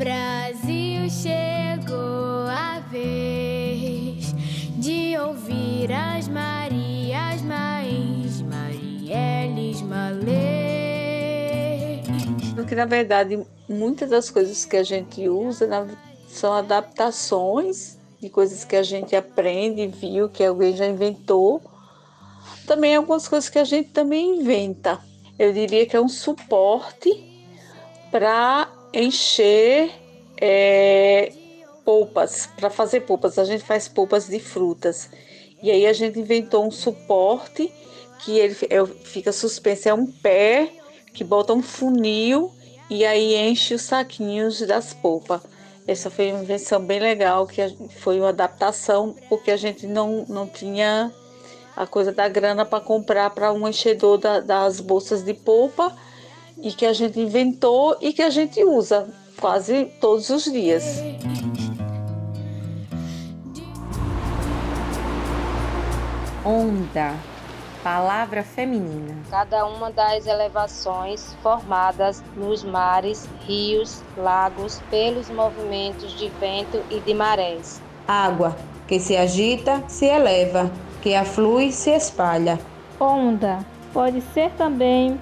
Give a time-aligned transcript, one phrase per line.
[0.00, 4.34] Brasil chegou a vez
[4.78, 10.30] de ouvir as Marias, Mães, Marielles, Malês.
[12.54, 15.68] Porque, na verdade, muitas das coisas que a gente usa
[16.26, 21.60] são adaptações de coisas que a gente aprende, viu, que alguém já inventou.
[22.66, 24.98] Também algumas coisas que a gente também inventa.
[25.38, 27.22] Eu diria que é um suporte
[28.10, 29.90] para encher
[30.40, 31.32] é,
[31.84, 33.38] polpas, para fazer polpas.
[33.38, 35.10] A gente faz polpas de frutas.
[35.62, 37.72] E aí a gente inventou um suporte
[38.24, 40.70] que ele é, fica suspenso, é um pé
[41.12, 42.52] que bota um funil
[42.88, 45.42] e aí enche os saquinhos das polpas.
[45.86, 47.60] Essa foi uma invenção bem legal, que
[47.98, 51.12] foi uma adaptação, porque a gente não, não tinha
[51.74, 55.96] a coisa da grana para comprar para um enchedor da, das bolsas de polpa
[56.58, 59.08] e que a gente inventou e que a gente usa
[59.40, 61.02] quase todos os dias.
[66.44, 67.14] Onda,
[67.82, 69.16] palavra feminina.
[69.30, 77.14] Cada uma das elevações formadas nos mares, rios, lagos, pelos movimentos de vento e de
[77.14, 77.80] marés.
[78.08, 78.56] Água,
[78.88, 80.70] que se agita, se eleva,
[81.02, 82.58] que aflui, se espalha.
[82.98, 85.20] Onda pode ser também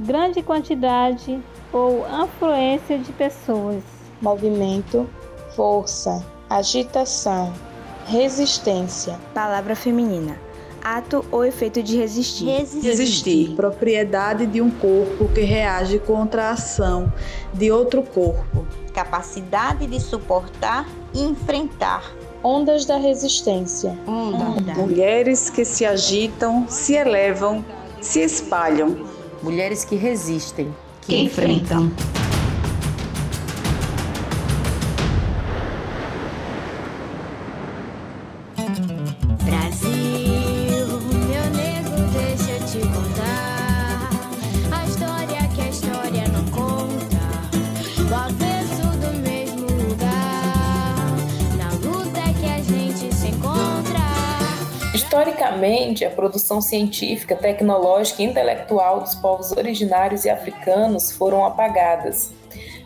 [0.00, 1.40] grande quantidade
[1.72, 3.82] ou afluência de pessoas.
[4.20, 5.08] Movimento,
[5.54, 7.52] força, agitação,
[8.06, 9.18] resistência.
[9.34, 10.38] Palavra feminina.
[10.82, 12.46] Ato ou efeito de resistir.
[12.46, 12.88] Resistir.
[12.88, 13.54] resistir.
[13.54, 17.12] Propriedade de um corpo que reage contra a ação
[17.52, 18.66] de outro corpo.
[18.94, 22.10] Capacidade de suportar e enfrentar.
[22.42, 23.98] Ondas da resistência.
[24.06, 24.44] Onda.
[24.44, 24.74] Onda.
[24.74, 27.62] Mulheres que se agitam, se elevam,
[28.00, 30.68] se espalham mulheres que resistem,
[31.02, 31.90] que, que enfrentam.
[55.10, 62.30] Historicamente, a produção científica, tecnológica e intelectual dos povos originários e africanos foram apagadas.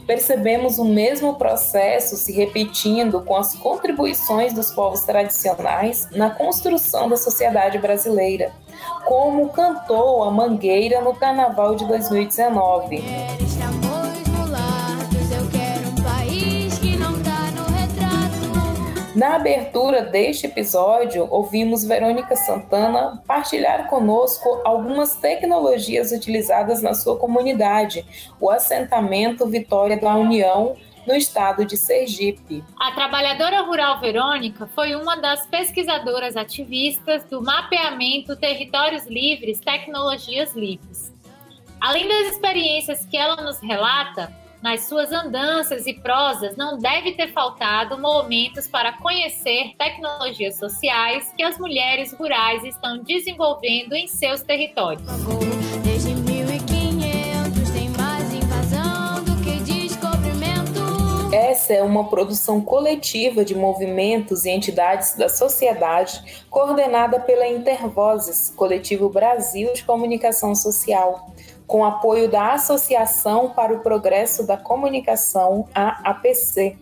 [0.07, 7.19] Percebemos o mesmo processo se repetindo com as contribuições dos povos tradicionais na construção da
[7.19, 8.53] sociedade brasileira,
[9.05, 13.05] como cantou a Mangueira no Carnaval de 2019.
[19.15, 28.05] Na abertura deste episódio, ouvimos Verônica Santana partilhar conosco algumas tecnologias utilizadas na sua comunidade,
[28.41, 30.77] o assentamento Vitória da União,
[31.07, 32.65] no estado de Sergipe.
[32.81, 41.15] A trabalhadora rural Verônica foi uma das pesquisadoras ativistas do mapeamento Territórios Livres, Tecnologias Livres.
[41.81, 44.33] Além das experiências que ela nos relata,
[44.65, 51.43] nas suas andanças e prosas, não deve ter faltado momentos para conhecer tecnologias sociais que
[51.43, 55.07] as mulheres rurais estão desenvolvendo em seus territórios.
[55.85, 61.35] Desde 1500 tem mais invasão do que descobrimento.
[61.35, 69.11] Essa é uma produção coletiva de movimentos e entidades da sociedade coordenada pela Intervozes, Coletivo
[69.11, 71.34] Brasil de Comunicação Social
[71.67, 76.77] com apoio da Associação para o Progresso da Comunicação, a APC.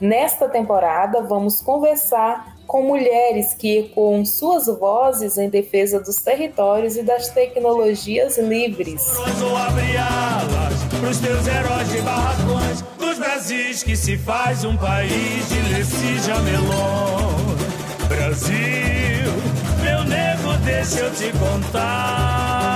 [0.00, 7.02] Nesta temporada, vamos conversar com mulheres que ecoam suas vozes em defesa dos territórios e
[7.02, 9.02] das tecnologias livres.
[11.00, 17.36] Pros teus heróis de barracões, dos Brasis que se faz um país de Leci Jamelon.
[18.08, 19.32] Brasil,
[19.82, 22.75] meu nego, deixa eu te contar.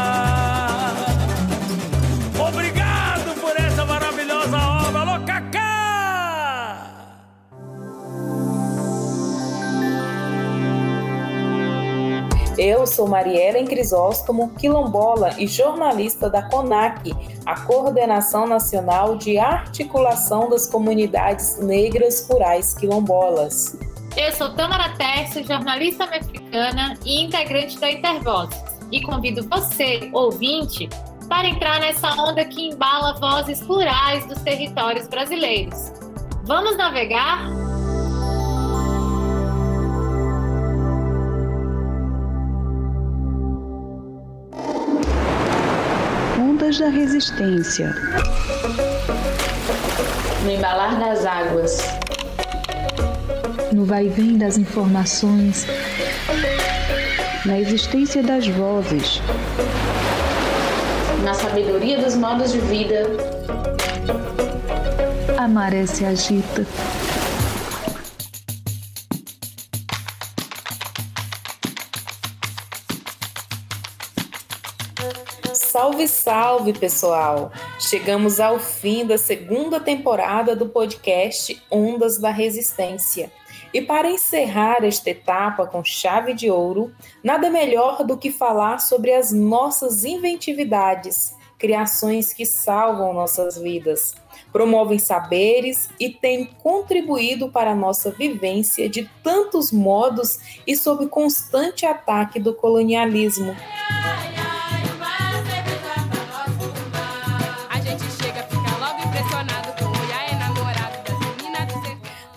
[12.63, 17.11] Eu sou Mariela Crisóstomo, quilombola e jornalista da CONAC,
[17.47, 23.79] a Coordenação Nacional de Articulação das Comunidades Negras Rurais Quilombolas.
[24.15, 28.51] Eu sou Tamara Terço, jornalista mexicana e integrante da Intervoz.
[28.93, 30.87] E convido você, ouvinte,
[31.31, 35.95] para entrar nessa onda que embala vozes plurais dos territórios brasileiros.
[36.45, 37.70] Vamos navegar?
[46.79, 47.93] Da Resistência.
[50.45, 51.79] no embalar das águas,
[53.73, 55.67] no vai-vem das informações,
[57.45, 59.21] na existência das vozes,
[61.25, 63.03] na sabedoria dos modos de vida.
[65.37, 66.65] A maré se agita.
[75.91, 77.51] Salve, salve, pessoal!
[77.81, 83.33] Chegamos ao fim da segunda temporada do podcast Ondas da Resistência.
[83.75, 86.95] E para encerrar esta etapa com chave de ouro,
[87.25, 94.15] nada melhor do que falar sobre as nossas inventividades, criações que salvam nossas vidas,
[94.53, 101.85] promovem saberes e têm contribuído para a nossa vivência de tantos modos e sob constante
[101.85, 103.57] ataque do colonialismo.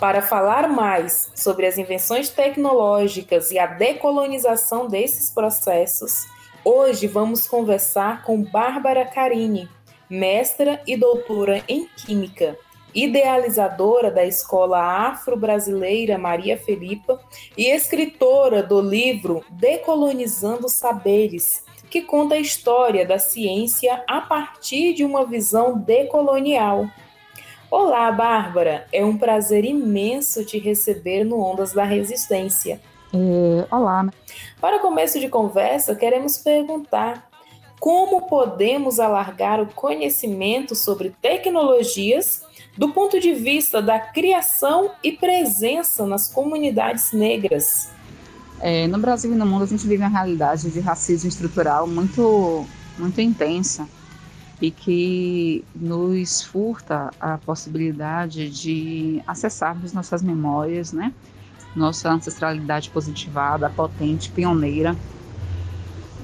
[0.03, 6.25] Para falar mais sobre as invenções tecnológicas e a decolonização desses processos,
[6.61, 9.69] hoje vamos conversar com Bárbara Carini,
[10.09, 12.57] mestra e doutora em Química,
[12.93, 17.17] idealizadora da Escola Afro-Brasileira Maria Felipa
[17.57, 25.05] e escritora do livro Decolonizando Saberes, que conta a história da ciência a partir de
[25.05, 26.89] uma visão decolonial.
[27.75, 28.85] Olá, Bárbara!
[28.93, 32.79] É um prazer imenso te receber no Ondas da Resistência.
[33.11, 34.07] É, olá.
[34.61, 37.27] Para começo de conversa, queremos perguntar
[37.79, 42.43] como podemos alargar o conhecimento sobre tecnologias
[42.77, 47.89] do ponto de vista da criação e presença nas comunidades negras.
[48.59, 52.67] É, no Brasil e no mundo, a gente vive uma realidade de racismo estrutural muito,
[52.99, 53.89] muito intensa
[54.63, 61.13] e que nos furta a possibilidade de acessarmos nossas memórias, né?
[61.75, 64.97] Nossa ancestralidade positivada, potente, pioneira,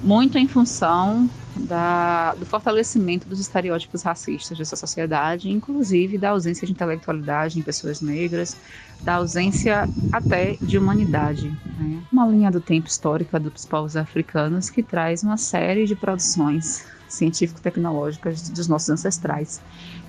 [0.02, 6.74] muito em função da, do fortalecimento dos estereótipos racistas dessa sociedade, inclusive da ausência de
[6.74, 8.56] intelectualidade em pessoas negras,
[9.04, 11.50] da ausência até de humanidade.
[11.78, 12.02] Né?
[12.12, 18.50] Uma linha do tempo histórica dos povos africanos que traz uma série de produções científico-tecnológicas
[18.50, 19.62] dos nossos ancestrais,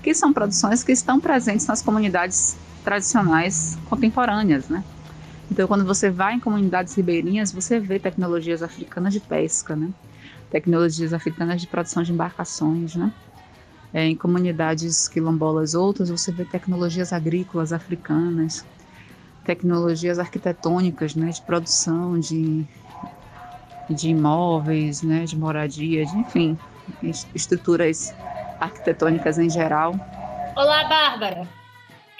[0.03, 4.83] que são produções que estão presentes nas comunidades tradicionais contemporâneas, né?
[5.51, 9.91] Então, quando você vai em comunidades ribeirinhas, você vê tecnologias africanas de pesca, né?
[10.49, 13.11] Tecnologias africanas de produção de embarcações, né?
[13.93, 18.65] É, em comunidades quilombolas outras, você vê tecnologias agrícolas africanas,
[19.43, 21.29] tecnologias arquitetônicas, né?
[21.31, 22.65] De produção de,
[23.89, 25.25] de imóveis, né?
[25.25, 26.57] De moradia, de, enfim,
[27.35, 28.13] estruturas
[28.57, 29.99] arquitetônicas em geral.
[30.55, 31.60] Olá, Bárbara.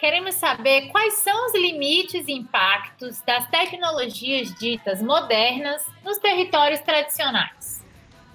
[0.02, 7.84] Queremos saber quais são os limites e impactos das tecnologias ditas modernas nos territórios tradicionais.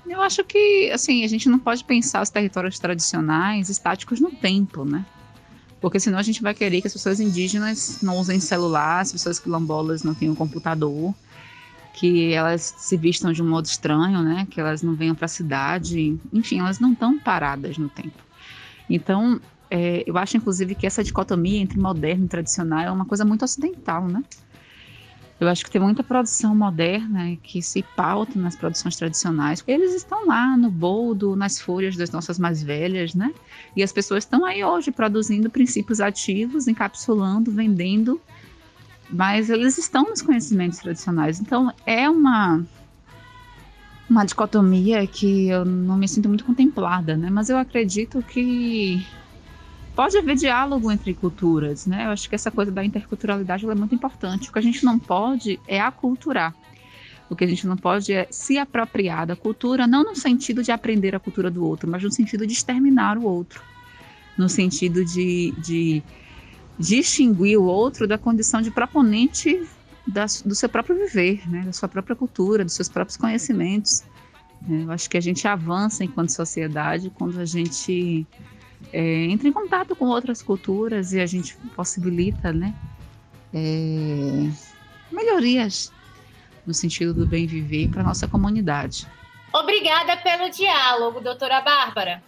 [0.08, 4.86] Eu acho que, assim, a gente não pode pensar os territórios tradicionais estáticos no tempo,
[4.86, 5.06] né?
[5.82, 9.38] Porque senão a gente vai querer que as pessoas indígenas não usem celular, as pessoas
[9.38, 11.14] quilombolas não tenham computador,
[11.94, 14.48] que elas se vistam de um modo estranho, né?
[14.50, 18.24] Que elas não venham para a cidade, enfim, elas não estão paradas no tempo.
[18.90, 23.26] Então, é, eu acho inclusive que essa dicotomia entre moderno e tradicional é uma coisa
[23.26, 24.24] muito ocidental, né?
[25.40, 29.64] Eu acho que tem muita produção moderna que se pauta nas produções tradicionais.
[29.68, 33.32] Eles estão lá no boldo, nas folhas das nossas mais velhas, né?
[33.76, 38.20] E as pessoas estão aí hoje produzindo princípios ativos, encapsulando, vendendo
[39.10, 41.40] mas eles estão nos conhecimentos tradicionais.
[41.40, 42.66] Então é uma
[44.10, 47.30] uma dicotomia que eu não me sinto muito contemplada, né?
[47.30, 49.06] Mas eu acredito que
[49.98, 52.06] pode haver diálogo entre culturas, né?
[52.06, 54.48] Eu acho que essa coisa da interculturalidade é muito importante.
[54.48, 56.54] O que a gente não pode é aculturar.
[57.28, 60.72] O que a gente não pode é se apropriar da cultura, não no sentido de
[60.72, 63.60] aprender a cultura do outro, mas no sentido de exterminar o outro.
[64.38, 66.04] No sentido de, de
[66.78, 69.68] distinguir o outro da condição de proponente
[70.06, 74.04] da, do seu próprio viver, né, da sua própria cultura, dos seus próprios conhecimentos.
[74.70, 78.28] É, eu acho que a gente avança enquanto sociedade quando a gente
[78.92, 82.74] é, entra em contato com outras culturas e a gente possibilita né,
[83.54, 84.50] é,
[85.12, 85.92] melhorias
[86.66, 89.08] no sentido do bem viver para nossa comunidade.
[89.54, 92.22] Obrigada pelo diálogo, doutora Bárbara.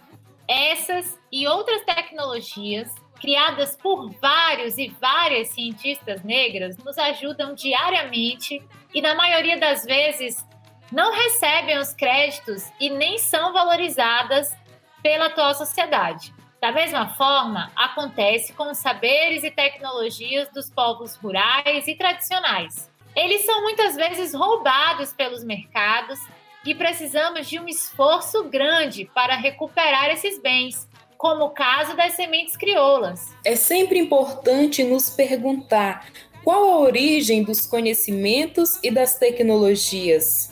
[0.48, 8.60] Essas e outras tecnologias criadas por vários e várias cientistas negras, nos ajudam diariamente
[8.92, 10.44] e, na maioria das vezes,
[10.90, 14.56] não recebem os créditos e nem são valorizadas
[15.02, 16.34] pela atual sociedade.
[16.60, 22.90] Da mesma forma, acontece com os saberes e tecnologias dos povos rurais e tradicionais.
[23.16, 26.20] Eles são muitas vezes roubados pelos mercados
[26.64, 30.86] e precisamos de um esforço grande para recuperar esses bens,
[31.16, 33.34] como o caso das sementes crioulas.
[33.42, 36.06] É sempre importante nos perguntar
[36.44, 40.50] qual a origem dos conhecimentos e das tecnologias.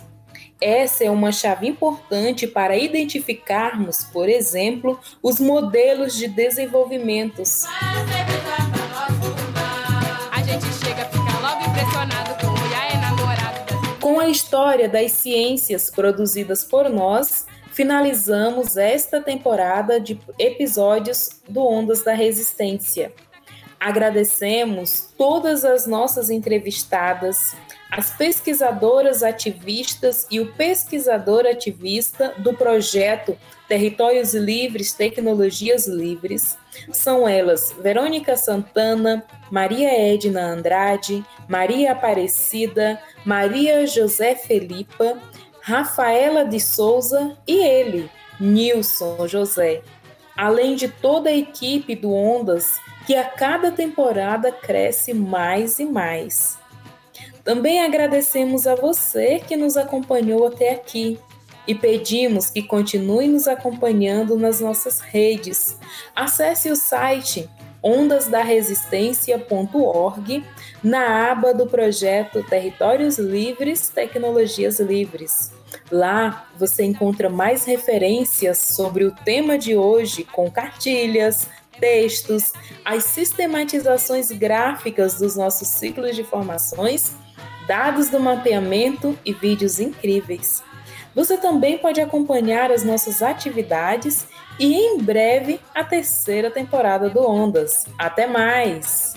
[0.61, 7.65] Essa é uma chave importante para identificarmos, por exemplo, os modelos de desenvolvimentos.
[7.65, 9.29] Enamorado.
[14.01, 22.03] Com a história das ciências produzidas por nós, finalizamos esta temporada de episódios do Ondas
[22.03, 23.13] da Resistência.
[23.79, 27.55] Agradecemos todas as nossas entrevistadas,
[27.91, 36.57] as pesquisadoras ativistas e o pesquisador ativista do projeto Territórios Livres, Tecnologias Livres.
[36.93, 45.19] São elas Verônica Santana, Maria Edna Andrade, Maria Aparecida, Maria José Felipa,
[45.61, 49.83] Rafaela de Souza e ele, Nilson José.
[50.37, 56.59] Além de toda a equipe do Ondas, que a cada temporada cresce mais e mais.
[57.45, 61.19] Também agradecemos a você que nos acompanhou até aqui
[61.67, 65.77] e pedimos que continue nos acompanhando nas nossas redes.
[66.17, 67.47] Acesse o site
[67.83, 70.45] ondasdaresistência.org
[70.83, 75.53] na aba do projeto Territórios Livres, Tecnologias Livres.
[75.91, 81.47] Lá você encontra mais referências sobre o tema de hoje, com cartilhas,
[81.79, 82.55] textos,
[82.85, 87.13] as sistematizações gráficas dos nossos ciclos de formações
[87.69, 90.65] dados do mapeamento e vídeos incríveis.
[91.15, 94.27] Você também pode acompanhar as nossas atividades
[94.59, 97.87] e em breve a terceira temporada do Ondas.
[97.99, 99.15] Até mais!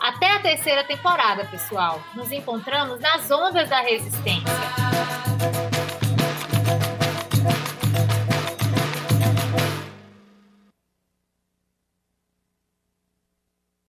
[0.00, 2.00] Até a terceira temporada, pessoal.
[2.14, 4.50] Nos encontramos nas ondas da resistência.